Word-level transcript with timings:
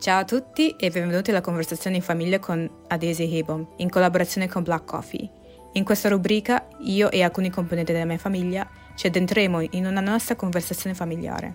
Ciao 0.00 0.20
a 0.20 0.24
tutti 0.24 0.74
e 0.78 0.88
benvenuti 0.88 1.28
alla 1.28 1.42
conversazione 1.42 1.96
in 1.96 2.02
famiglia 2.02 2.38
con 2.38 2.66
Adesi 2.88 3.36
Hebom, 3.36 3.74
in 3.76 3.90
collaborazione 3.90 4.48
con 4.48 4.62
Black 4.62 4.86
Coffee. 4.86 5.30
In 5.74 5.84
questa 5.84 6.08
rubrica 6.08 6.68
io 6.78 7.10
e 7.10 7.22
alcuni 7.22 7.50
componenti 7.50 7.92
della 7.92 8.06
mia 8.06 8.16
famiglia 8.16 8.66
ci 8.96 9.08
addentreremo 9.08 9.60
in 9.72 9.84
una 9.84 10.00
nostra 10.00 10.36
conversazione 10.36 10.96
familiare. 10.96 11.54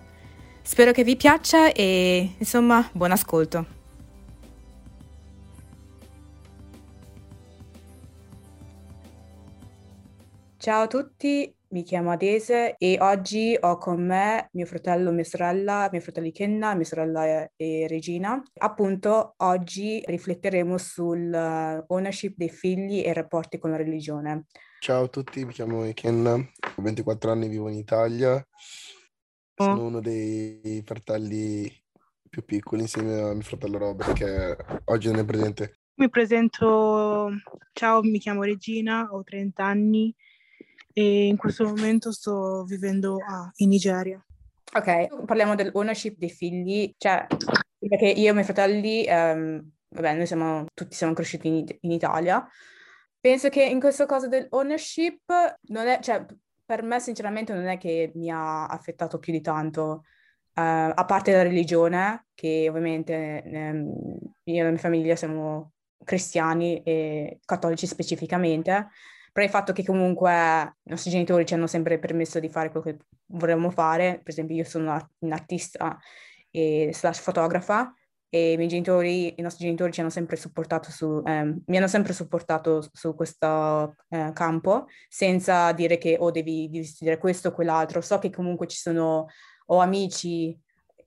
Spero 0.62 0.92
che 0.92 1.02
vi 1.02 1.16
piaccia 1.16 1.72
e 1.72 2.36
insomma 2.38 2.88
buon 2.92 3.10
ascolto. 3.10 3.66
Ciao 10.56 10.82
a 10.82 10.86
tutti, 10.86 11.52
mi 11.68 11.82
chiamo 11.82 12.12
Adese 12.12 12.76
e 12.78 12.98
oggi 13.00 13.56
ho 13.58 13.76
con 13.78 14.06
me 14.06 14.48
mio 14.52 14.66
fratello, 14.66 15.10
mia 15.10 15.24
sorella, 15.24 15.88
mio 15.90 16.00
fratello 16.00 16.30
Kenna, 16.32 16.74
mia 16.74 16.84
sorella 16.84 17.50
e 17.56 17.86
Regina. 17.88 18.40
Appunto, 18.58 19.34
oggi 19.38 20.02
rifletteremo 20.04 20.78
sul 20.78 21.32
eh, 21.32 21.84
ownership 21.88 22.34
dei 22.36 22.50
figli 22.50 23.02
e 23.04 23.10
i 23.10 23.12
rapporti 23.12 23.58
con 23.58 23.70
la 23.70 23.76
religione. 23.76 24.46
Ciao 24.78 25.04
a 25.04 25.08
tutti, 25.08 25.44
mi 25.44 25.52
chiamo 25.52 25.90
Kenna, 25.94 26.34
ho 26.34 26.82
24 26.82 27.32
anni, 27.32 27.48
vivo 27.48 27.68
in 27.68 27.78
Italia. 27.78 28.46
Sono 29.54 29.86
uno 29.86 30.00
dei 30.00 30.82
fratelli 30.84 31.72
più 32.28 32.44
piccoli 32.44 32.82
insieme 32.82 33.18
a 33.20 33.32
mio 33.32 33.42
fratello 33.42 33.78
Robert 33.78 34.12
che 34.12 34.56
oggi 34.84 35.08
non 35.08 35.20
è 35.20 35.24
presente. 35.24 35.78
Mi 35.94 36.10
presento, 36.10 37.30
ciao, 37.72 38.02
mi 38.02 38.18
chiamo 38.18 38.42
Regina, 38.42 39.08
ho 39.10 39.22
30 39.22 39.64
anni 39.64 40.14
e 40.98 41.26
in 41.26 41.36
questo 41.36 41.64
momento 41.64 42.10
sto 42.10 42.64
vivendo 42.64 43.18
ah, 43.18 43.50
in 43.56 43.68
Nigeria. 43.68 44.18
Ok, 44.72 45.26
parliamo 45.26 45.54
dell'ownership 45.54 46.16
dei 46.16 46.30
figli, 46.30 46.94
cioè 46.96 47.26
perché 47.78 48.06
io 48.06 48.28
e 48.28 48.30
i 48.30 48.32
miei 48.32 48.44
fratelli, 48.44 49.04
ehm, 49.06 49.72
vabbè, 49.90 50.14
noi 50.14 50.26
siamo, 50.26 50.64
tutti 50.72 50.96
siamo 50.96 51.12
cresciuti 51.12 51.48
in, 51.48 51.66
in, 51.80 51.90
Italia. 51.90 52.48
Penso 53.20 53.50
che 53.50 53.62
in 53.62 53.78
questo 53.78 54.06
caso 54.06 54.26
dell'ownership 54.26 55.20
non 55.68 55.86
è, 55.86 55.98
cioè, 56.00 56.24
per 56.64 56.82
me 56.82 56.98
sinceramente 56.98 57.52
non 57.52 57.66
è 57.66 57.76
che 57.76 58.12
mi 58.14 58.30
ha 58.30 58.66
affettato 58.66 59.18
più 59.18 59.34
di 59.34 59.42
tanto, 59.42 60.04
eh, 60.54 60.62
a 60.62 61.04
parte 61.04 61.32
la 61.32 61.42
religione, 61.42 62.28
che 62.34 62.68
ovviamente 62.70 63.42
ehm, 63.44 63.92
io 64.44 64.60
e 64.60 64.62
la 64.62 64.70
mia 64.70 64.78
famiglia 64.78 65.14
siamo 65.14 65.72
cristiani 66.02 66.82
e 66.82 67.38
cattolici 67.44 67.86
specificamente, 67.86 68.88
però 69.36 69.44
il 69.44 69.52
fatto 69.52 69.74
che 69.74 69.84
comunque 69.84 70.32
i 70.82 70.88
nostri 70.88 71.10
genitori 71.10 71.44
ci 71.44 71.52
hanno 71.52 71.66
sempre 71.66 71.98
permesso 71.98 72.40
di 72.40 72.48
fare 72.48 72.70
quello 72.70 72.86
che 72.86 73.04
vorremmo 73.26 73.68
fare, 73.68 74.20
per 74.22 74.32
esempio 74.32 74.56
io 74.56 74.64
sono 74.64 75.10
un 75.18 75.32
artista 75.32 75.98
e 76.50 76.88
slash 76.94 77.18
fotografa 77.18 77.92
e 78.30 78.52
i 78.52 78.56
miei 78.56 78.70
genitori, 78.70 79.38
i 79.38 79.42
nostri 79.42 79.66
genitori 79.66 79.92
ci 79.92 80.00
hanno 80.00 80.08
sempre 80.08 80.36
supportato 80.36 80.90
su, 80.90 81.22
eh, 81.26 81.54
mi 81.66 81.76
hanno 81.76 81.86
sempre 81.86 82.14
supportato 82.14 82.88
su 82.90 83.14
questo 83.14 83.96
eh, 84.08 84.30
campo 84.32 84.86
senza 85.06 85.70
dire 85.72 85.98
che 85.98 86.16
oh, 86.18 86.30
devi, 86.30 86.70
devi 86.70 86.84
studiare 86.84 87.20
questo 87.20 87.48
o 87.48 87.52
quell'altro. 87.52 88.00
So 88.00 88.18
che 88.18 88.30
comunque 88.30 88.66
ci 88.66 88.78
sono 88.78 89.26
ho 89.66 89.78
amici 89.80 90.58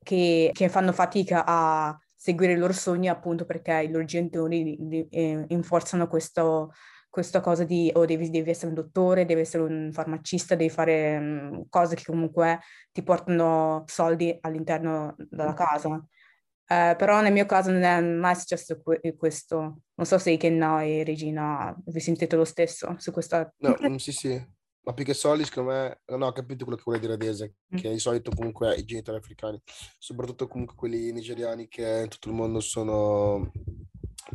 che, 0.03 0.51
che 0.53 0.69
fanno 0.69 0.91
fatica 0.91 1.45
a 1.47 1.97
seguire 2.13 2.51
i 2.51 2.57
loro 2.57 2.73
sogni 2.73 3.09
appunto 3.09 3.45
perché 3.45 3.73
i 3.81 3.89
loro 3.89 4.05
genitori 4.05 4.63
li, 4.63 4.77
li, 4.87 5.07
eh, 5.09 5.45
inforzano 5.47 6.07
questo, 6.07 6.73
questa 7.09 7.41
cosa 7.41 7.63
di 7.63 7.91
o 7.93 8.01
oh, 8.01 8.05
devi, 8.05 8.29
devi, 8.29 8.51
essere 8.51 8.67
un 8.67 8.75
dottore, 8.75 9.25
devi 9.25 9.41
essere 9.41 9.63
un 9.63 9.89
farmacista, 9.91 10.55
devi 10.55 10.69
fare 10.69 11.17
um, 11.17 11.65
cose 11.67 11.95
che 11.95 12.03
comunque 12.05 12.59
ti 12.91 13.01
portano 13.01 13.83
soldi 13.87 14.37
all'interno 14.41 15.15
della 15.17 15.53
casa. 15.53 15.89
Uh, 15.89 16.95
però 16.95 17.19
nel 17.21 17.33
mio 17.33 17.47
caso 17.47 17.71
non 17.71 17.81
è 17.81 17.99
mai 17.99 18.35
successo 18.35 18.79
que- 18.81 19.01
questo. 19.17 19.81
Non 19.95 20.05
so 20.05 20.19
se 20.19 20.37
Kenna 20.37 20.83
e 20.83 21.03
Regina 21.03 21.75
vi 21.85 21.99
sentite 21.99 22.35
lo 22.35 22.45
stesso 22.45 22.95
su 22.99 23.11
questa... 23.11 23.51
No, 23.57 23.75
mm, 23.81 23.95
sì, 23.95 24.11
sì. 24.11 24.57
Ma 24.81 24.93
più 24.93 25.03
che 25.03 25.15
soldi, 25.15 25.45
secondo 25.45 25.71
me, 25.71 26.01
non 26.05 26.21
ho 26.21 26.31
capito 26.31 26.63
quello 26.63 26.77
che 26.77 26.83
vuole 26.85 26.99
dire 26.99 27.13
Adese, 27.13 27.55
mm. 27.73 27.77
che 27.77 27.89
di 27.89 27.99
solito 27.99 28.31
comunque 28.31 28.75
i 28.75 28.85
genitori 28.85 29.17
africani, 29.17 29.59
soprattutto 29.97 30.47
comunque 30.47 30.75
quelli 30.75 31.11
nigeriani 31.11 31.67
che 31.67 32.01
in 32.03 32.07
tutto 32.07 32.29
il 32.29 32.35
mondo 32.35 32.59
sono 32.59 33.51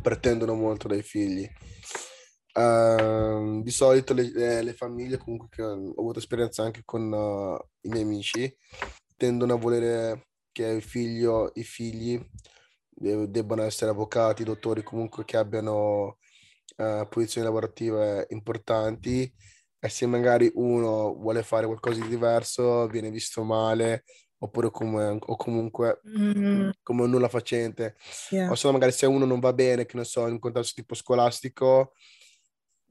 pretendono 0.01 0.55
molto 0.55 0.89
dai 0.89 1.01
figli. 1.01 1.49
Uh, 2.57 3.61
di 3.61 3.71
solito 3.71 4.13
le, 4.13 4.31
le, 4.31 4.61
le, 4.61 4.73
famiglie, 4.73 5.17
comunque, 5.17 5.49
che 5.49 5.61
ho 5.61 5.73
avuto 5.97 6.19
esperienza 6.19 6.63
anche 6.63 6.83
con 6.85 7.11
uh, 7.11 7.59
i 7.81 7.89
miei 7.89 8.03
amici, 8.03 8.57
tendono 9.17 9.55
a 9.55 9.57
volere 9.57 10.27
che 10.53 10.65
il 10.65 10.81
figlio, 10.81 11.51
i 11.55 11.63
figli 11.63 12.17
debbano 12.87 13.63
essere 13.63 13.91
avvocati, 13.91 14.45
dottori, 14.45 14.83
comunque 14.83 15.25
che 15.25 15.35
abbiano 15.35 16.17
uh, 16.77 17.07
posizioni 17.09 17.45
lavorative 17.45 18.27
importanti 18.29 19.29
e 19.77 19.89
se 19.89 20.05
magari 20.05 20.49
uno 20.55 21.13
vuole 21.13 21.43
fare 21.43 21.65
qualcosa 21.65 22.01
di 22.01 22.07
diverso 22.07 22.87
viene 22.87 23.11
visto 23.11 23.43
male 23.43 24.05
oppure 24.37 24.71
come, 24.71 25.17
o 25.19 25.35
comunque 25.35 26.01
mm. 26.07 26.69
come 26.81 27.01
un 27.03 27.09
nulla 27.09 27.29
facente. 27.29 27.95
Yeah. 28.29 28.49
O 28.49 28.55
se 28.55 28.67
no 28.67 28.73
magari 28.73 28.91
se 28.91 29.05
uno 29.05 29.25
non 29.25 29.39
va 29.39 29.53
bene, 29.53 29.85
che 29.85 29.95
non 29.95 30.05
so, 30.05 30.25
in 30.25 30.33
un 30.33 30.39
contesto 30.39 30.73
tipo 30.75 30.95
scolastico, 30.95 31.93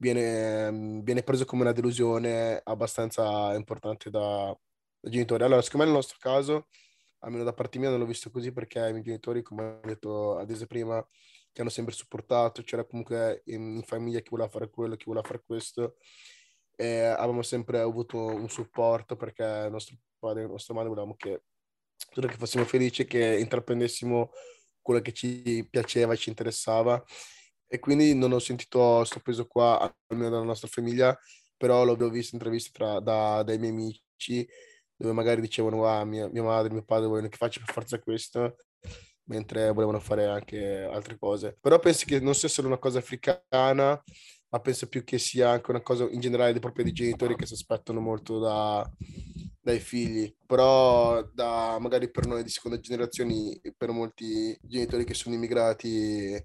viene, 0.04 1.00
viene 1.02 1.22
preso 1.22 1.46
come 1.46 1.62
una 1.62 1.72
delusione 1.72 2.60
abbastanza 2.62 3.54
importante 3.54 4.10
da, 4.10 4.54
dai 5.00 5.10
genitori. 5.12 5.44
Allora, 5.44 5.62
secondo 5.62 5.86
me 5.86 5.92
nel 5.92 6.00
nostro 6.00 6.18
caso, 6.20 6.68
almeno 7.20 7.42
da 7.42 7.54
parte 7.54 7.78
mia, 7.78 7.88
non 7.88 7.98
l'ho 7.98 8.06
visto 8.06 8.30
così 8.30 8.52
perché 8.52 8.80
i 8.80 8.92
miei 8.92 9.02
genitori, 9.02 9.42
come 9.42 9.80
ho 9.82 9.86
detto 9.86 10.36
ad 10.36 10.50
esempio 10.50 10.66
prima, 10.78 11.08
ti 11.52 11.60
hanno 11.62 11.70
sempre 11.70 11.94
supportato, 11.94 12.62
c'era 12.62 12.84
comunque 12.84 13.42
in, 13.46 13.76
in 13.76 13.82
famiglia 13.82 14.20
chi 14.20 14.28
voleva 14.30 14.50
fare 14.50 14.68
quello, 14.68 14.96
chi 14.96 15.04
voleva 15.06 15.26
fare 15.26 15.42
questo 15.46 15.96
e 16.76 17.00
avevamo 17.02 17.42
sempre 17.42 17.78
avuto 17.78 18.18
un 18.18 18.48
supporto 18.48 19.16
perché 19.16 19.68
nostro 19.70 19.96
padre 20.18 20.42
e 20.42 20.46
nostra 20.46 20.74
madre 20.74 20.88
volevamo 20.90 21.14
che, 21.14 21.44
che 21.96 22.36
fossimo 22.36 22.64
felici, 22.64 23.06
che 23.06 23.38
intraprendessimo 23.38 24.32
quello 24.82 25.00
che 25.00 25.12
ci 25.12 25.66
piaceva, 25.70 26.16
ci 26.16 26.28
interessava 26.28 27.02
e 27.66 27.78
quindi 27.78 28.14
non 28.14 28.32
ho 28.32 28.38
sentito 28.38 28.96
questo 28.98 29.20
peso 29.20 29.46
qua, 29.46 29.94
almeno 30.08 30.30
dalla 30.30 30.44
nostra 30.44 30.68
famiglia, 30.68 31.16
però 31.56 31.84
l'ho 31.84 32.10
visto 32.10 32.34
interviste 32.34 32.70
tra, 32.72 33.00
da, 33.00 33.42
dai 33.42 33.58
miei 33.58 33.72
amici 33.72 34.46
dove 34.96 35.12
magari 35.12 35.40
dicevano 35.40 35.86
ah, 35.86 36.04
mia, 36.04 36.28
mia 36.28 36.42
madre, 36.42 36.72
mio 36.72 36.84
padre 36.84 37.08
vogliono 37.08 37.28
che 37.28 37.36
faccia 37.36 37.60
per 37.64 37.74
forza 37.74 37.98
questo, 37.98 38.56
mentre 39.24 39.70
volevano 39.72 40.00
fare 40.00 40.26
anche 40.26 40.82
altre 40.82 41.18
cose. 41.18 41.56
Però 41.60 41.78
penso 41.78 42.04
che 42.06 42.20
non 42.20 42.34
sia 42.34 42.48
solo 42.48 42.68
una 42.68 42.78
cosa 42.78 42.98
africana, 42.98 44.02
ma 44.48 44.60
penso 44.60 44.88
più 44.88 45.02
che 45.04 45.18
sia 45.18 45.50
anche 45.50 45.70
una 45.70 45.80
cosa 45.80 46.06
in 46.08 46.20
generale 46.20 46.52
dei 46.52 46.92
genitori 46.92 47.34
che 47.34 47.46
si 47.46 47.54
aspettano 47.54 48.00
molto 48.00 48.38
da, 48.38 48.88
dai 49.60 49.80
figli. 49.80 50.32
Però 50.46 51.22
da, 51.32 51.78
magari 51.80 52.10
per 52.10 52.26
noi 52.26 52.42
di 52.42 52.50
seconda 52.50 52.78
generazione, 52.78 53.60
per 53.76 53.90
molti 53.90 54.56
genitori 54.62 55.04
che 55.04 55.14
sono 55.14 55.34
immigrati 55.34 56.40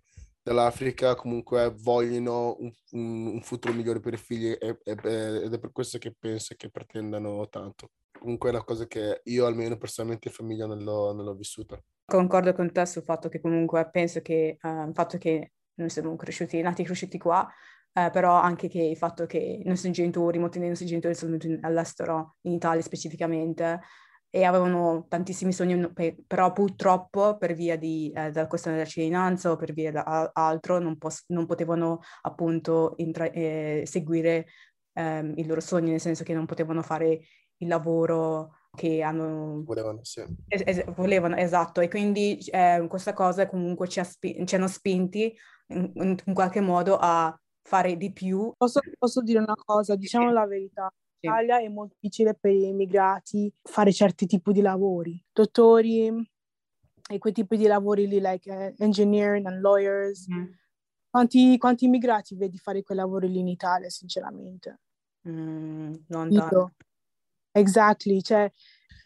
dall'Africa 0.49 1.13
comunque 1.13 1.71
vogliono 1.77 2.55
un, 2.59 2.71
un, 2.91 3.27
un, 3.27 3.41
futuro 3.41 3.73
migliore 3.73 3.99
per 3.99 4.13
i 4.13 4.17
figli 4.17 4.47
e, 4.47 4.79
e, 4.83 4.97
ed 5.43 5.53
è 5.53 5.59
per 5.59 5.71
questo 5.71 5.99
che 5.99 6.15
penso 6.17 6.55
che 6.57 6.71
pretendano 6.71 7.47
tanto. 7.49 7.91
Comunque 8.11 8.49
è 8.49 8.53
una 8.53 8.63
cosa 8.63 8.87
che 8.87 9.21
io 9.25 9.45
almeno 9.45 9.77
personalmente 9.77 10.27
in 10.27 10.33
famiglia 10.33 10.65
non 10.65 10.79
l'ho, 10.79 11.13
non 11.13 11.23
l'ho 11.23 11.35
vissuta. 11.35 11.79
Concordo 12.05 12.53
con 12.53 12.71
te 12.71 12.85
sul 12.87 13.03
fatto 13.03 13.29
che 13.29 13.39
comunque 13.39 13.87
penso 13.91 14.21
che 14.21 14.57
uh, 14.59 14.87
il 14.87 14.93
fatto 14.93 15.19
che 15.19 15.51
noi 15.75 15.89
siamo 15.89 16.15
cresciuti, 16.15 16.59
nati 16.61 16.81
e 16.81 16.85
cresciuti 16.85 17.19
qua, 17.19 17.47
uh, 17.93 18.09
però 18.09 18.33
anche 18.33 18.67
che 18.67 18.81
il 18.81 18.97
fatto 18.97 19.27
che 19.27 19.37
i 19.37 19.67
nostri 19.67 19.91
genitori, 19.91 20.39
molti 20.39 20.57
dei 20.57 20.69
nostri 20.69 20.87
genitori 20.87 21.13
sono 21.13 21.37
venuti 21.37 21.59
all'estero, 21.63 22.37
in 22.41 22.53
Italia 22.53 22.81
specificamente, 22.81 23.81
e 24.31 24.43
avevano 24.43 25.05
tantissimi 25.07 25.51
sogni, 25.51 25.91
però 26.27 26.53
purtroppo 26.53 27.37
per 27.37 27.55
via 27.55 27.77
di, 27.77 28.11
eh, 28.15 28.29
della 28.31 28.47
questione 28.47 28.77
della 28.77 28.87
cittadinanza 28.87 29.51
o 29.51 29.55
per 29.55 29.73
via 29.73 29.91
di 29.91 29.99
altro 30.33 30.77
non, 30.79 30.97
pos- 30.97 31.23
non 31.27 31.45
potevano 31.47 32.01
appunto 32.21 32.93
intra- 32.97 33.31
eh, 33.31 33.83
seguire 33.85 34.47
eh, 34.93 35.33
i 35.35 35.45
loro 35.45 35.61
sogni, 35.61 35.89
nel 35.89 35.99
senso 35.99 36.23
che 36.23 36.33
non 36.33 36.45
potevano 36.45 36.83
fare 36.83 37.21
il 37.57 37.67
lavoro 37.67 38.57
che 38.75 39.01
hanno... 39.01 39.63
Volevano, 39.65 40.03
sì. 40.03 40.23
Es- 40.47 40.63
es- 40.65 40.93
volevano, 40.93 41.35
esatto, 41.35 41.81
e 41.81 41.87
quindi 41.87 42.37
eh, 42.51 42.85
questa 42.87 43.13
cosa 43.13 43.47
comunque 43.47 43.87
ci, 43.87 43.99
ha 43.99 44.03
spi- 44.03 44.45
ci 44.45 44.55
hanno 44.55 44.67
spinti 44.67 45.35
in, 45.69 46.17
in, 46.23 46.33
qualche 46.33 46.61
modo 46.61 46.97
a 46.99 47.35
fare 47.63 47.97
di 47.97 48.13
più. 48.13 48.53
Posso, 48.55 48.79
posso 48.97 49.21
dire 49.21 49.39
una 49.39 49.55
cosa, 49.55 49.95
diciamo 49.95 50.31
la 50.31 50.45
verità 50.45 50.91
Italia 51.19 51.59
è 51.59 51.67
molto 51.67 51.95
difficile 51.99 52.33
per 52.33 52.51
gli 52.51 52.63
immigrati 52.63 53.51
fare 53.63 53.91
certi 53.91 54.25
tipi 54.25 54.51
di 54.51 54.61
lavori, 54.61 55.21
dottori 55.31 56.07
e 57.11 57.17
quei 57.17 57.33
tipi 57.33 57.57
di 57.57 57.65
lavori 57.65 58.07
lì, 58.07 58.19
like 58.19 58.51
uh, 58.51 58.83
engineering 58.83 59.45
and 59.45 59.61
lawyers. 59.61 60.27
Mm. 60.31 60.45
Quanti, 61.09 61.57
quanti, 61.57 61.85
immigrati 61.85 62.35
vedi 62.35 62.57
fare 62.57 62.83
quei 62.83 62.97
lavori 62.97 63.29
lì 63.29 63.39
in 63.39 63.47
Italia, 63.47 63.89
sinceramente? 63.89 64.79
Mm, 65.27 65.93
non 66.07 66.31
tanto. 66.31 66.73
Exactly, 67.51 68.21
cioè 68.21 68.51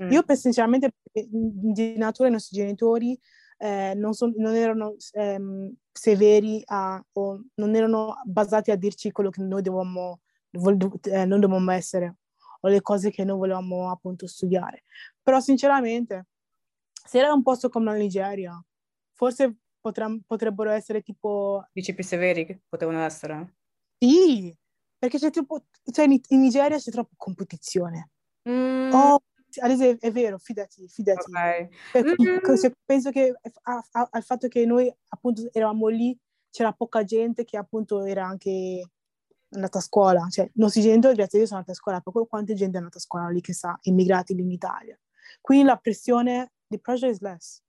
mm. 0.03 0.11
io 0.11 0.23
per, 0.23 0.35
sinceramente 0.35 0.95
di 1.13 1.97
natura 1.97 2.27
i 2.27 2.31
nostri 2.31 2.57
genitori 2.57 3.17
eh, 3.57 3.93
non, 3.95 4.13
son, 4.13 4.33
non, 4.37 4.55
erano 4.55 4.95
ehm, 5.13 5.73
severi 5.91 6.61
a, 6.65 7.01
o 7.13 7.43
non 7.55 7.75
erano 7.75 8.15
basati 8.25 8.71
a 8.71 8.75
dirci 8.75 9.11
quello 9.11 9.29
che 9.29 9.41
noi 9.41 9.61
dovevamo, 9.61 10.21
eh, 10.53 11.25
non 11.25 11.39
dovevamo 11.39 11.71
essere 11.71 12.17
o 12.61 12.69
le 12.69 12.81
cose 12.81 13.09
che 13.11 13.23
noi 13.23 13.37
volevamo 13.37 13.89
appunto 13.89 14.27
studiare. 14.27 14.83
Però 15.21 15.39
sinceramente, 15.39 16.27
se 16.91 17.19
era 17.19 17.33
un 17.33 17.43
posto 17.43 17.69
come 17.69 17.91
la 17.91 17.97
Nigeria, 17.97 18.63
forse 19.13 19.55
potrem- 19.81 20.21
potrebbero 20.25 20.69
essere 20.69 21.01
tipo... 21.01 21.67
Dici 21.73 21.93
più 21.93 22.03
severi 22.03 22.45
che 22.45 22.61
potevano 22.67 23.01
essere? 23.03 23.55
Sì, 23.97 24.55
perché 24.97 25.17
c'è 25.17 25.29
tipo, 25.29 25.65
cioè 25.91 26.05
in, 26.05 26.19
in 26.29 26.39
Nigeria 26.39 26.77
c'è 26.77 26.91
troppa 26.91 27.13
competizione. 27.17 28.11
Mm. 28.49 28.93
Oh, 28.93 29.21
ad 29.61 29.71
esempio, 29.71 30.07
è 30.07 30.11
vero, 30.11 30.37
fidati, 30.37 30.87
fidati. 30.87 31.29
Okay. 31.29 31.69
Mm. 31.97 32.71
Penso 32.85 33.11
che 33.11 33.33
al 33.61 34.23
fatto 34.23 34.47
che 34.47 34.65
noi 34.65 34.93
appunto 35.09 35.49
eravamo 35.51 35.87
lì, 35.87 36.17
c'era 36.49 36.71
poca 36.71 37.03
gente 37.03 37.43
che 37.43 37.57
appunto 37.57 38.05
era 38.05 38.25
anche 38.25 38.89
andata 39.53 39.77
a 39.77 39.81
scuola, 39.81 40.27
cioè 40.29 40.45
i 40.45 40.51
nostri 40.55 40.81
genitori 40.81 41.15
grazie 41.15 41.37
a 41.37 41.41
Dio 41.41 41.47
sono 41.47 41.59
andati 41.59 41.77
a 41.77 41.81
scuola, 41.81 42.01
però 42.01 42.25
quanta 42.25 42.53
gente 42.53 42.75
è 42.75 42.79
andata 42.79 42.97
a 42.97 43.01
scuola 43.01 43.29
lì 43.29 43.41
che 43.41 43.53
sa, 43.53 43.77
immigrati 43.81 44.33
lì 44.35 44.41
in 44.41 44.51
Italia. 44.51 44.97
Quindi 45.41 45.65
la 45.65 45.77
pressione, 45.77 46.51
the 46.67 46.79
pressure 46.79 47.11
is 47.11 47.19
less, 47.21 47.61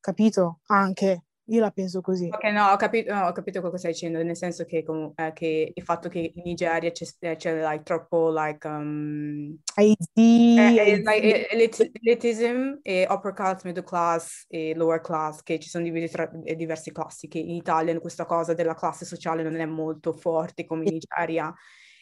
capito? 0.00 0.60
Anche, 0.66 1.24
io 1.48 1.60
la 1.60 1.70
penso 1.70 2.00
così. 2.00 2.28
Ok, 2.32 2.44
no, 2.44 2.70
ho 2.70 2.76
capito, 2.76 3.12
no, 3.12 3.26
ho 3.26 3.32
capito 3.32 3.60
cosa 3.60 3.78
stai 3.78 3.92
dicendo, 3.92 4.22
nel 4.22 4.36
senso 4.36 4.64
che, 4.64 4.84
eh, 5.14 5.32
che, 5.32 5.72
il 5.74 5.82
fatto 5.82 6.08
che 6.08 6.32
in 6.34 6.42
Nigeria 6.44 6.90
c'è, 6.90 7.04
eh, 7.20 7.36
c'è 7.36 7.60
like, 7.60 7.84
troppo 7.84 8.32
like, 8.32 8.66
um, 8.66 9.56
ID, 9.76 10.58
eh, 10.58 10.96
like, 10.96 11.48
elit- 11.48 11.90
elitism 12.00 12.78
e 12.82 13.06
upper 13.08 13.32
class, 13.32 13.62
middle 13.62 13.84
class 13.84 14.44
e 14.48 14.74
lower 14.74 15.00
class, 15.00 15.42
che 15.42 15.58
ci 15.58 15.68
sono 15.68 15.84
divisi 15.84 16.12
tra 16.12 16.28
eh, 16.44 16.56
diverse 16.56 16.90
classi, 16.90 17.28
che 17.28 17.38
in 17.38 17.50
Italia 17.50 17.98
questa 18.00 18.24
cosa 18.24 18.52
della 18.52 18.74
classe 18.74 19.04
sociale 19.04 19.42
non 19.42 19.54
è 19.56 19.66
molto 19.66 20.12
forte 20.12 20.64
come 20.64 20.84
in 20.84 20.94
Nigeria. 20.94 21.54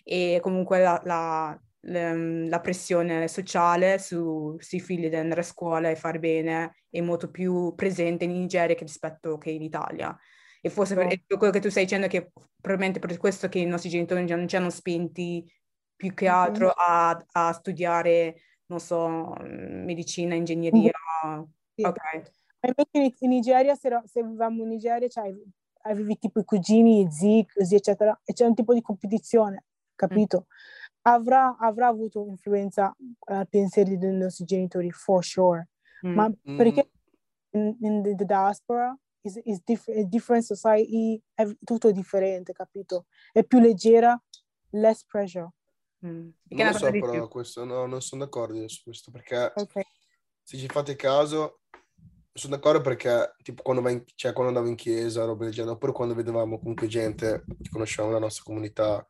E 0.02 0.38
comunque 0.43 0.81
la, 0.81 1.00
la 1.05 1.58
la 1.87 2.61
pressione 2.61 3.29
sociale 3.29 3.99
su, 3.99 4.57
sui 4.59 4.81
figli 4.81 5.09
di 5.09 5.17
andare 5.17 5.41
a 5.41 5.45
scuola 5.45 5.91
e 5.91 5.97
fare 5.97 6.19
bene 6.19 6.77
è 6.89 7.01
molto 7.01 7.31
più 7.31 7.75
presente 7.75 8.25
in 8.25 8.33
Nigeria 8.33 8.75
che 8.75 8.85
rispetto 8.85 9.37
che 9.37 9.51
in 9.51 9.63
Italia. 9.63 10.17
E 10.63 10.71
forse 10.71 10.95
per, 10.95 11.07
oh. 11.07 11.37
quello 11.37 11.53
che 11.53 11.61
tu 11.61 11.69
stai 11.69 11.85
dicendo 11.85 12.07
che 12.07 12.33
probabilmente 12.59 12.99
per 12.99 13.17
questo 13.19 13.49
che 13.49 13.59
i 13.59 13.67
nostri 13.67 13.91
genitori 13.91 14.25
non 14.25 14.49
ci 14.49 14.57
hanno 14.57 14.71
spinti 14.71 15.47
più 15.95 16.15
che 16.15 16.27
altro 16.27 16.71
a, 16.71 17.23
a 17.33 17.53
studiare, 17.53 18.37
non 18.67 18.81
so, 18.81 19.35
medicina, 19.43 20.35
ingegneria. 20.35 20.91
Sì. 21.75 21.85
Ok. 21.85 21.99
Invece 22.61 23.15
in 23.21 23.29
Nigeria, 23.29 23.75
se, 23.75 23.91
se 24.07 24.23
vivamo 24.23 24.63
in 24.63 24.69
Nigeria, 24.69 25.07
cioè, 25.07 25.31
avevi 25.83 26.17
tipo 26.19 26.41
i 26.41 26.45
cugini, 26.45 27.03
i 27.03 27.11
zii, 27.11 27.47
così 27.47 27.75
eccetera, 27.75 28.19
e 28.25 28.33
c'è 28.33 28.47
un 28.47 28.55
tipo 28.55 28.73
di 28.73 28.81
competizione, 28.81 29.65
capito? 29.95 30.47
Mm 30.49 30.83
avrà, 31.06 31.56
avrà 31.59 31.89
avuto 31.89 32.27
influenza 32.27 32.95
al 33.27 33.43
uh, 33.43 33.49
pensiero 33.49 33.97
dei 33.97 34.12
nostri 34.12 34.45
genitori, 34.45 34.91
for 34.91 35.25
sure. 35.25 35.69
Mm. 36.06 36.15
Ma 36.15 36.31
perché 36.56 36.91
in, 37.51 37.77
in 37.81 38.03
the, 38.03 38.15
the 38.15 38.25
diaspora 38.25 38.97
is, 39.23 39.41
is 39.45 39.61
diff- 39.65 39.89
a 39.89 40.05
different 40.05 40.45
society, 40.45 41.21
è 41.35 41.47
tutto 41.65 41.91
differente, 41.91 42.53
capito? 42.53 43.06
È 43.33 43.45
più 43.45 43.59
leggera, 43.59 44.21
less 44.71 45.05
pressure. 45.05 45.51
Mm. 46.06 46.29
Non 46.49 46.67
lo 46.67 46.73
so 46.73 46.91
però 46.91 47.29
questo, 47.29 47.65
no, 47.65 47.87
non 47.87 48.03
sono 48.03 48.25
d'accordo 48.25 48.67
su 48.69 48.83
questo, 48.83 49.11
perché 49.11 49.53
okay. 49.55 49.85
se 50.43 50.56
ci 50.56 50.67
fate 50.67 50.97
caso, 50.97 51.61
sono 52.33 52.56
d'accordo 52.56 52.81
perché 52.81 53.35
tipo 53.43 53.62
quando, 53.62 53.89
in, 53.89 54.03
cioè, 54.15 54.33
quando 54.33 54.51
andavo 54.51 54.69
in 54.69 54.77
chiesa, 54.77 55.25
roba 55.25 55.45
del 55.45 55.53
genere, 55.53 55.75
oppure 55.75 55.93
quando 55.93 56.15
vedevamo 56.15 56.59
comunque 56.59 56.89
gente 56.89 57.45
che 57.62 57.71
conoscevamo 57.71 58.12
la 58.12 58.19
nostra 58.19 58.45
comunità, 58.45 59.06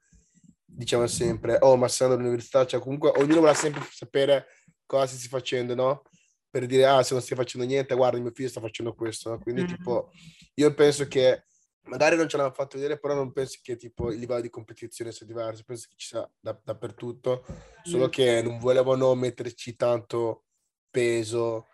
diciamo 0.74 1.06
sempre, 1.06 1.58
oh, 1.60 1.76
ma 1.76 1.88
sei 1.88 2.10
all'università, 2.10 2.66
cioè 2.66 2.80
comunque 2.80 3.12
ognuno 3.16 3.40
vuole 3.40 3.54
sempre 3.54 3.82
sapere 3.90 4.46
cosa 4.84 5.06
si 5.06 5.18
sta 5.18 5.28
facendo, 5.36 5.74
no? 5.74 6.02
Per 6.50 6.66
dire, 6.66 6.86
ah, 6.86 7.02
se 7.02 7.14
non 7.14 7.22
stai 7.22 7.36
facendo 7.36 7.66
niente, 7.66 7.94
guarda, 7.94 8.18
mio 8.18 8.32
figlio 8.32 8.48
sta 8.48 8.60
facendo 8.60 8.94
questo, 8.94 9.30
no? 9.30 9.38
Quindi, 9.38 9.62
mm-hmm. 9.62 9.74
tipo, 9.74 10.10
io 10.54 10.74
penso 10.74 11.06
che 11.06 11.44
magari 11.84 12.16
non 12.16 12.28
ce 12.28 12.36
l'hanno 12.36 12.52
fatto 12.52 12.76
vedere, 12.76 12.98
però 12.98 13.14
non 13.14 13.32
penso 13.32 13.58
che 13.62 13.76
tipo 13.76 14.10
il 14.10 14.18
livello 14.18 14.40
di 14.40 14.50
competizione 14.50 15.12
sia 15.12 15.26
diverso, 15.26 15.62
penso 15.64 15.86
che 15.88 15.94
ci 15.96 16.08
sia 16.08 16.28
da, 16.40 16.58
dappertutto, 16.62 17.44
solo 17.82 18.06
mm. 18.06 18.10
che 18.10 18.42
non 18.42 18.58
volevano 18.58 19.14
metterci 19.14 19.76
tanto 19.76 20.44
peso 20.90 21.66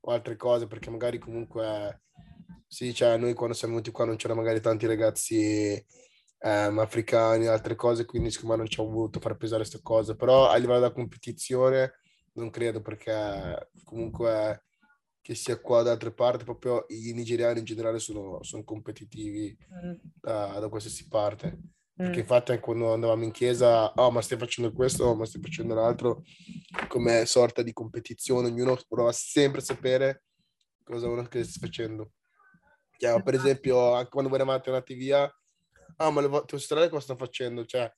o 0.00 0.12
altre 0.12 0.36
cose, 0.36 0.66
perché 0.66 0.90
magari 0.90 1.18
comunque, 1.18 2.02
sì, 2.66 2.94
cioè 2.94 3.16
noi 3.16 3.34
quando 3.34 3.54
siamo 3.54 3.74
venuti 3.74 3.90
qua 3.90 4.04
non 4.04 4.16
c'erano 4.16 4.40
magari 4.40 4.60
tanti 4.60 4.86
ragazzi 4.86 5.84
ehm, 6.38 6.78
africani 6.78 7.44
e 7.44 7.48
altre 7.48 7.74
cose, 7.74 8.04
quindi 8.04 8.30
secondo 8.30 8.54
me 8.54 8.58
non 8.60 8.68
ci 8.68 8.80
ho 8.80 8.88
voluto 8.88 9.20
far 9.20 9.36
pesare 9.36 9.62
queste 9.62 9.80
cose, 9.82 10.16
però 10.16 10.48
a 10.48 10.56
livello 10.56 10.80
della 10.80 10.92
competizione 10.92 12.00
non 12.32 12.50
credo 12.50 12.80
perché 12.80 13.70
comunque 13.84 14.64
che 15.20 15.34
sia 15.34 15.58
qua 15.58 15.82
da 15.82 15.90
altre 15.90 16.12
parti, 16.12 16.44
proprio 16.44 16.84
i 16.88 17.12
nigeriani 17.12 17.58
in 17.58 17.64
generale 17.64 17.98
sono, 17.98 18.42
sono 18.44 18.62
competitivi 18.62 19.56
mm. 19.58 19.94
da, 20.20 20.58
da 20.60 20.68
qualsiasi 20.68 21.08
parte. 21.08 21.58
Perché 21.96 22.18
mm. 22.18 22.20
infatti 22.20 22.50
anche 22.52 22.62
quando 22.62 22.92
andavamo 22.92 23.24
in 23.24 23.32
chiesa, 23.32 23.92
oh 23.94 24.10
ma 24.12 24.20
stai 24.20 24.38
facendo 24.38 24.72
questo, 24.72 25.04
oh, 25.04 25.16
ma 25.16 25.24
stai 25.24 25.40
facendo 25.40 25.74
l'altro, 25.74 26.22
come 26.86 27.26
sorta 27.26 27.62
di 27.62 27.72
competizione, 27.72 28.46
ognuno 28.46 28.78
prova 28.86 29.10
sempre 29.10 29.60
a 29.60 29.64
sapere 29.64 30.22
cosa 30.84 31.08
uno 31.08 31.24
che 31.24 31.42
stai 31.42 31.68
facendo. 31.68 32.12
Chiaro, 32.96 33.22
per 33.22 33.34
esatto. 33.34 33.48
esempio, 33.48 33.94
anche 33.94 34.10
quando 34.10 34.30
voi 34.30 34.38
eravate 34.38 34.70
andati 34.70 34.94
via, 34.94 35.28
ah, 35.96 36.10
ma 36.10 36.20
le 36.20 36.42
tue 36.46 36.58
sorelle 36.58 36.88
cosa 36.88 37.02
stanno 37.02 37.18
facendo? 37.18 37.64
Cioè, 37.64 37.92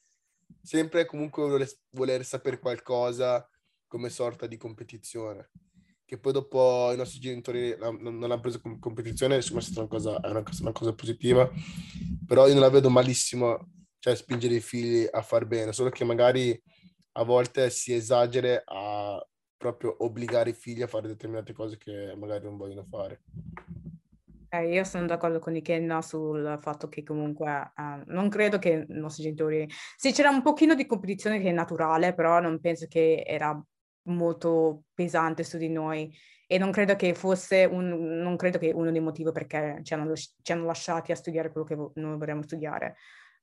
sempre 0.63 1.05
comunque 1.05 1.43
voler, 1.47 1.69
voler 1.91 2.25
sapere 2.25 2.59
qualcosa 2.59 3.49
come 3.87 4.09
sorta 4.11 4.47
di 4.47 4.57
competizione. 4.57 5.51
Che 6.05 6.19
poi 6.19 6.33
dopo 6.33 6.91
i 6.93 6.97
nostri 6.97 7.21
genitori 7.21 7.77
non, 7.79 7.97
non 8.01 8.21
l'hanno 8.21 8.41
preso 8.41 8.61
come 8.61 8.79
competizione, 8.79 9.37
me 9.37 9.61
è 9.61 9.79
una 9.79 9.87
cosa, 9.87 10.21
è 10.21 10.31
una, 10.31 10.43
una 10.61 10.73
cosa 10.73 10.95
positiva, 10.95 11.51
però 12.27 12.47
io 12.47 12.55
non 12.55 12.63
la 12.63 12.71
vedo 12.71 12.89
malissimo, 12.89 13.73
cioè 13.99 14.17
spingere 14.17 14.55
i 14.55 14.61
figli 14.61 15.07
a 15.11 15.21
far 15.21 15.47
bene, 15.47 15.73
solo 15.75 15.91
che 15.91 16.05
magari 16.05 16.59
a 17.13 17.25
volte 17.25 17.69
si 17.69 17.93
esagera 17.93 18.63
a 18.65 19.23
proprio 19.59 20.03
obbligare 20.05 20.51
i 20.51 20.55
figli 20.55 20.83
a 20.83 20.87
fare 20.87 21.09
determinate 21.09 21.53
cose 21.53 21.77
che 21.77 22.15
magari 22.17 22.45
non 22.45 22.57
vogliono 22.57 22.87
fare. 22.89 23.23
Eh, 24.51 24.73
io 24.73 24.85
sono 24.85 25.05
d'accordo 25.05 25.39
con 25.39 25.55
Ikenna 25.55 26.01
sul 26.01 26.59
fatto 26.61 26.89
che 26.89 27.03
comunque 27.03 27.73
eh, 27.77 28.03
non 28.07 28.29
credo 28.31 28.59
che 28.59 28.87
i 28.89 28.93
nostri 28.95 29.25
genitori... 29.25 29.69
Sì, 29.97 30.13
c'era 30.13 30.31
un 30.31 30.43
pochino 30.43 30.75
di 30.75 30.87
competizione 30.87 31.39
che 31.39 31.51
è 31.51 31.53
naturale, 31.53 32.15
però 32.15 32.41
non 32.41 32.59
penso 32.61 32.87
che 32.89 33.25
era 33.27 33.61
molto 34.05 34.85
pesante 34.95 35.45
su 35.45 35.59
di 35.59 35.69
noi 35.69 36.11
e 36.47 36.57
non 36.57 36.71
credo 36.71 36.97
che 36.97 37.15
fosse 37.15 37.67
un, 37.67 37.89
non 38.23 38.37
credo 38.37 38.59
che 38.59 38.71
uno 38.75 38.91
dei 38.91 39.01
motivi 39.01 39.33
perché 39.33 39.81
ci 39.83 39.93
hanno, 39.93 40.15
ci 40.15 40.53
hanno 40.53 40.65
lasciati 40.65 41.13
a 41.13 41.17
studiare 41.17 41.53
quello 41.53 41.67
che 41.67 42.01
noi 42.01 42.17
vorremmo 42.17 42.43
studiare. 42.43 42.97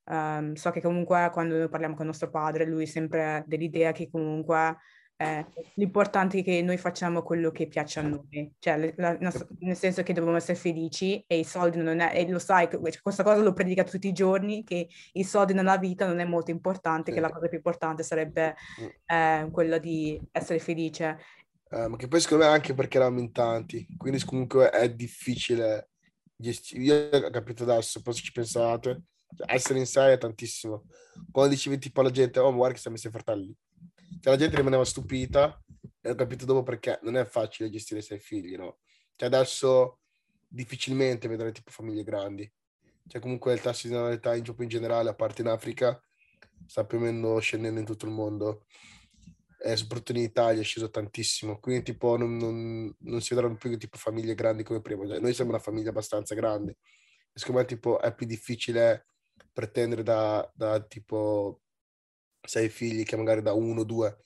Um, 0.06 0.54
so 0.54 0.72
che 0.72 0.82
comunque 0.82 1.30
quando 1.32 1.56
noi 1.56 1.70
parliamo 1.70 1.96
con 1.96 2.08
nostro 2.08 2.32
padre, 2.32 2.66
lui 2.66 2.84
è 2.84 2.88
sempre 2.88 3.44
dell'idea 3.46 3.92
che 3.92 4.10
comunque 4.10 4.78
eh, 5.17 5.45
l'importante 5.75 6.39
è 6.39 6.43
che 6.43 6.62
noi 6.62 6.77
facciamo 6.77 7.24
quello 7.24 7.50
che 7.51 7.67
piace 7.67 8.00
a 8.00 8.03
noi, 8.03 8.53
cioè 8.60 8.93
la, 8.98 9.15
la, 9.19 9.31
nel 9.60 9.75
senso 9.75 10.03
che 10.03 10.12
dobbiamo 10.12 10.36
essere 10.36 10.57
felici 10.57 11.24
e 11.25 11.39
i 11.39 11.43
soldi 11.45 11.77
non 11.77 12.00
è, 12.00 12.12
e 12.13 12.29
lo 12.29 12.39
sai, 12.39 12.67
questa 12.67 13.24
cosa 13.24 13.41
lo 13.41 13.53
predica 13.53 13.84
tutti 13.84 14.07
i 14.07 14.13
giorni, 14.13 14.63
che 14.63 14.89
i 15.13 15.24
soldi 15.24 15.53
nella 15.53 15.77
vita 15.77 16.05
non 16.05 16.19
è 16.19 16.25
molto 16.25 16.51
importante, 16.51 17.13
che 17.13 17.22
la 17.22 17.29
cosa 17.29 17.48
più 17.48 17.57
importante 17.57 18.03
sarebbe 18.03 18.55
mm. 18.81 18.88
eh, 19.05 19.50
quella 19.51 19.77
di 19.77 20.19
essere 20.31 20.60
felice. 20.60 21.17
Eh, 21.69 21.88
ma 21.88 21.95
che 21.95 22.07
poi 22.07 22.19
secondo 22.19 22.45
me 22.45 22.51
anche 22.51 22.74
perché 22.74 22.98
eravamo 22.98 23.22
in 23.22 23.31
tanti, 23.31 23.88
quindi 23.98 24.24
comunque 24.24 24.69
è 24.69 24.93
difficile 24.93 25.89
gestire, 26.36 26.84
io 26.84 27.25
ho 27.25 27.29
capito 27.29 27.63
adesso, 27.63 28.01
poi 28.01 28.13
se 28.13 28.22
ci 28.22 28.31
pensate, 28.34 29.03
cioè, 29.34 29.53
essere 29.53 29.79
in 29.79 29.86
sé 29.86 30.12
è 30.12 30.17
tantissimo. 30.17 30.84
Quando 31.31 31.53
dicevi 31.53 31.77
tipo 31.77 32.01
alla 32.01 32.12
gente, 32.12 32.39
oh 32.39 32.53
guarda 32.53 32.77
che 32.77 32.89
messi 32.89 33.07
i 33.07 33.12
fratelli, 33.12 33.55
cioè, 34.22 34.34
la 34.34 34.40
gente 34.40 34.56
rimaneva 34.56 34.86
stupita 34.86 35.62
e 36.02 36.10
ho 36.10 36.16
capito 36.16 36.46
dopo 36.46 36.64
perché 36.64 37.00
non 37.04 37.18
è 37.18 37.26
facile 37.26 37.70
gestire 37.70 38.02
sei 38.02 38.20
figli, 38.20 38.56
no? 38.56 38.80
Cioè, 39.16 39.28
adesso 39.28 40.00
difficilmente 40.48 41.28
vedrai 41.28 41.52
tipo 41.52 41.72
famiglie 41.72 42.04
grandi. 42.04 42.52
Cioè, 43.08 43.22
comunque 43.22 43.54
il 43.54 43.62
tasso 43.62 43.88
di 43.88 43.94
natalità 43.94 44.36
in 44.36 44.44
gioco 44.44 44.64
in 44.64 44.70
generale, 44.70 45.10
a 45.10 45.16
parte 45.16 45.42
in 45.42 45.48
Africa, 45.48 46.02
sta 46.66 46.86
più 46.86 46.98
o 46.98 47.02
meno 47.02 47.40
scendendo 47.40 47.80
in 47.80 47.86
tutto 47.86 48.06
il 48.06 48.12
mondo. 48.12 48.66
E 49.60 49.76
soprattutto 49.78 50.12
in 50.12 50.24
Italia 50.24 50.62
è 50.62 50.64
sceso 50.64 50.90
tantissimo. 50.90 51.60
Quindi, 51.60 51.84
tipo, 51.84 52.18
non, 52.18 52.38
non, 52.38 52.96
non 53.00 53.22
si 53.22 53.34
vedranno 53.34 53.56
più 53.56 53.76
tipo 53.78 53.98
famiglie 53.98 54.36
grandi 54.36 54.64
come 54.64 54.82
prima. 54.82 55.08
Cioè, 55.08 55.20
noi 55.20 55.34
siamo 55.34 55.52
una 55.52 55.60
famiglia 55.60 55.90
abbastanza 55.90 56.36
grande. 56.36 56.78
E 57.34 57.40
secondo 57.40 57.62
me, 57.62 57.68
tipo, 57.68 58.00
è 58.00 58.14
più 58.14 58.26
difficile 58.28 59.08
pretendere 59.52 60.04
da, 60.04 60.50
da 60.54 60.82
tipo 60.82 61.62
sei 62.46 62.70
figli 62.70 63.04
che 63.04 63.16
magari 63.18 63.42
da 63.42 63.54
uno 63.54 63.82
o 63.82 63.84
due, 63.84 64.18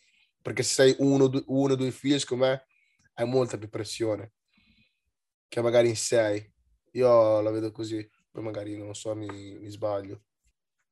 perché 0.41 0.63
se 0.63 0.73
sei 0.73 0.95
uno 0.99 1.25
o 1.25 1.75
due 1.75 1.91
figli, 1.91 2.19
secondo 2.19 2.45
me 2.45 2.65
hai 3.15 3.27
molta 3.27 3.57
più 3.57 3.69
pressione. 3.69 4.33
che 5.47 5.61
magari 5.61 5.89
in 5.89 5.95
sei. 5.95 6.47
Io 6.93 7.41
la 7.41 7.51
vedo 7.51 7.71
così, 7.71 8.07
poi 8.31 8.43
magari 8.43 8.77
non 8.77 8.93
so, 8.93 9.13
mi, 9.15 9.27
mi 9.27 9.69
sbaglio. 9.69 10.23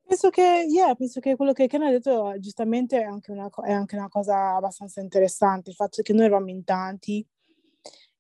Penso 0.04 0.30
che, 0.30 0.66
yeah, 0.70 0.96
penso 0.96 1.20
che 1.20 1.36
quello 1.36 1.52
che 1.52 1.68
Ken 1.68 1.82
ha 1.84 1.92
detto 1.92 2.34
giustamente 2.40 3.00
è 3.00 3.04
anche, 3.04 3.32
una, 3.32 3.50
è 3.66 3.72
anche 3.72 3.96
una 3.98 4.08
cosa 4.08 4.56
abbastanza 4.56 5.02
interessante, 5.02 5.70
il 5.70 5.76
fatto 5.76 6.02
che 6.02 6.14
noi 6.14 6.26
eravamo 6.26 6.50
in 6.50 6.64
tanti 6.64 7.26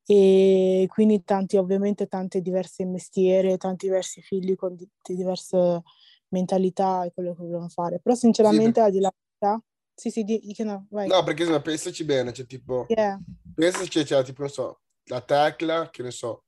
e 0.05 0.85
quindi 0.89 1.23
tanti, 1.23 1.57
ovviamente, 1.57 2.07
tanti 2.07 2.41
diversi 2.41 2.85
mestieri, 2.85 3.57
tanti 3.57 3.87
diversi 3.87 4.21
figli 4.21 4.55
con 4.55 4.75
di, 4.75 4.87
di 5.01 5.15
diverse 5.15 5.81
mentalità 6.29 7.05
e 7.05 7.11
quello 7.13 7.35
che 7.35 7.43
vogliono 7.43 7.69
fare. 7.69 7.99
Però 7.99 8.15
sinceramente, 8.15 8.79
sì, 8.79 8.85
al 8.85 8.91
di 8.91 8.99
là 8.99 9.11
sì, 9.97 10.11
sì, 10.11 10.23
di, 10.23 10.39
di 10.39 10.55
no, 10.63 10.85
vai. 10.91 11.07
No, 11.07 11.23
perché 11.23 11.43
no, 11.43 11.59
pensaci 11.59 12.03
bene, 12.03 12.31
cioè 12.31 12.45
tipo, 12.45 12.85
yeah. 12.87 13.19
pensaci, 13.55 14.05
cioè, 14.05 14.23
tipo, 14.23 14.41
non 14.41 14.51
so, 14.51 14.81
la 15.05 15.21
tecla, 15.21 15.89
che 15.89 16.03
ne 16.03 16.11
so, 16.11 16.45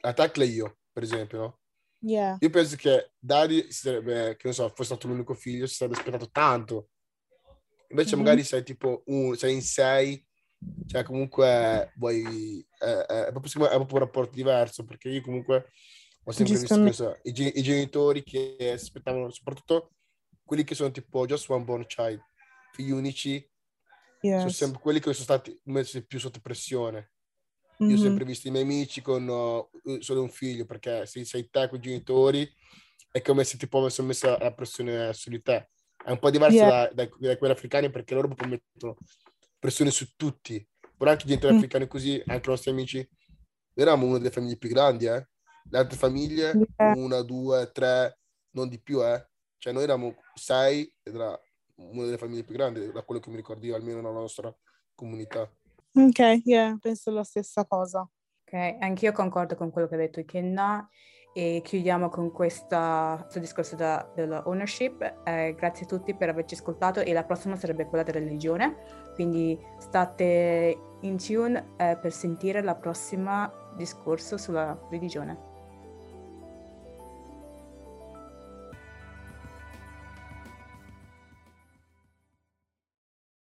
la 0.00 0.14
tecla 0.14 0.44
io, 0.44 0.78
per 0.90 1.02
esempio, 1.02 1.38
no? 1.38 1.58
Yeah. 1.98 2.38
Io 2.40 2.48
penso 2.48 2.76
che 2.76 3.12
Dari 3.18 3.70
sarebbe, 3.70 4.34
che 4.36 4.44
non 4.44 4.54
so, 4.54 4.66
fosse 4.70 4.94
stato 4.94 5.08
l'unico 5.08 5.34
figlio, 5.34 5.66
si 5.66 5.74
sarebbe 5.74 5.98
aspettato 5.98 6.30
tanto. 6.30 6.88
Invece 7.88 8.16
mm-hmm. 8.16 8.24
magari 8.24 8.44
sei 8.44 8.62
tipo 8.62 9.02
un, 9.06 9.36
sei 9.36 9.52
in 9.52 9.62
sei, 9.62 10.26
cioè 10.86 11.02
comunque 11.02 11.92
vuoi, 11.96 12.66
eh, 12.78 13.06
eh, 13.08 13.26
è, 13.26 13.30
proprio, 13.30 13.66
è 13.66 13.74
proprio 13.74 13.98
un 13.98 14.04
rapporto 14.04 14.34
diverso, 14.34 14.86
perché 14.86 15.10
io 15.10 15.20
comunque 15.20 15.70
ho 16.30 16.32
sempre 16.32 16.58
visto 16.58 16.82
che, 16.84 16.92
so, 16.92 17.18
i, 17.24 17.58
i, 17.58 17.62
genitori 17.62 18.22
che 18.22 18.72
aspettavano, 18.72 19.30
soprattutto 19.30 19.90
quelli 20.44 20.64
che 20.64 20.74
sono 20.74 20.90
tipo 20.90 21.26
just 21.26 21.48
one 21.50 21.64
born 21.64 21.86
child, 21.86 22.20
figli 22.72 22.90
unici, 22.90 23.44
yes. 24.20 24.38
sono 24.38 24.50
sempre 24.50 24.80
quelli 24.80 25.00
che 25.00 25.12
sono 25.12 25.24
stati 25.24 25.60
messi 25.64 26.06
più 26.06 26.18
sotto 26.18 26.40
pressione. 26.40 27.12
Mm-hmm. 27.82 27.90
Io 27.90 27.96
ho 27.96 27.98
mm-hmm. 27.98 28.08
sempre 28.08 28.24
visto 28.24 28.48
i 28.48 28.50
miei 28.52 28.62
amici 28.62 29.02
con 29.02 29.26
uh, 29.26 30.00
solo 30.00 30.22
un 30.22 30.30
figlio, 30.30 30.66
perché 30.66 31.04
se 31.06 31.24
sei 31.24 31.48
te 31.50 31.68
con 31.68 31.78
i 31.78 31.82
genitori 31.82 32.48
è 33.10 33.20
come 33.22 33.42
se 33.42 33.56
tipo 33.56 33.78
avessero 33.78 34.06
messo 34.06 34.36
la 34.38 34.54
pressione 34.54 35.12
su 35.12 35.30
di 35.30 35.42
te. 35.42 35.70
È 36.02 36.10
un 36.10 36.18
po' 36.18 36.30
diverso 36.30 36.56
yeah. 36.56 36.92
da, 36.92 37.04
da, 37.04 37.08
da, 37.18 37.36
quelli 37.36 37.52
africani 37.52 37.90
perché 37.90 38.14
loro 38.14 38.28
proprio 38.28 38.48
mettono 38.48 38.96
pressione 39.58 39.90
su 39.90 40.06
tutti. 40.16 40.64
Però 40.96 41.10
anche 41.10 41.24
i 41.24 41.28
genitori 41.28 41.54
mm. 41.54 41.56
africani 41.56 41.86
così, 41.88 42.22
anche 42.26 42.48
i 42.48 42.50
nostri 42.52 42.70
amici, 42.70 43.08
eravamo 43.74 44.06
una 44.06 44.18
delle 44.18 44.30
famiglie 44.30 44.56
più 44.56 44.68
grandi, 44.68 45.06
eh. 45.06 45.28
Le 45.70 45.78
altre 45.78 45.96
famiglie, 45.96 46.52
yeah. 46.76 46.92
una, 46.96 47.22
due, 47.22 47.70
tre, 47.72 48.18
non 48.50 48.68
di 48.68 48.80
più, 48.80 49.04
eh. 49.04 49.24
Cioè 49.56 49.72
noi 49.72 49.84
eravamo 49.84 50.14
sei 50.34 50.92
ed 51.02 51.14
era 51.14 51.40
una 51.76 52.04
delle 52.04 52.18
famiglie 52.18 52.44
più 52.44 52.54
grandi, 52.54 52.90
da 52.90 53.02
quello 53.02 53.20
che 53.20 53.30
mi 53.30 53.36
ricordo 53.36 53.64
io, 53.66 53.74
almeno 53.74 54.00
nella 54.00 54.12
nostra 54.12 54.54
comunità. 54.94 55.48
Ok, 55.92 56.42
yeah, 56.44 56.76
penso 56.80 57.10
la 57.10 57.24
stessa 57.24 57.64
cosa. 57.64 58.00
Ok, 58.00 58.52
anch'io 58.80 59.12
concordo 59.12 59.54
con 59.54 59.70
quello 59.70 59.86
che 59.86 59.94
ha 59.94 59.98
detto 59.98 60.20
Ikenna 60.20 60.88
e 61.32 61.60
chiudiamo 61.64 62.08
con 62.08 62.32
questa, 62.32 63.18
questo 63.20 63.38
discorso 63.38 63.76
da, 63.76 64.10
della 64.14 64.42
ownership. 64.46 65.00
Eh, 65.24 65.54
grazie 65.56 65.84
a 65.84 65.88
tutti 65.88 66.16
per 66.16 66.30
averci 66.30 66.54
ascoltato 66.54 67.00
e 67.00 67.12
la 67.12 67.24
prossima 67.24 67.56
sarebbe 67.56 67.86
quella 67.86 68.02
della 68.02 68.18
religione, 68.18 69.12
quindi 69.14 69.58
state 69.78 70.76
in 71.02 71.16
tune 71.16 71.74
eh, 71.76 71.96
per 72.00 72.12
sentire 72.12 72.62
la 72.62 72.74
prossima 72.74 73.50
discorso 73.76 74.36
sulla 74.36 74.76
religione. 74.90 75.49